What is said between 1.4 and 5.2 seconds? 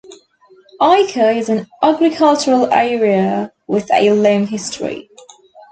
an agricultural area with a long history.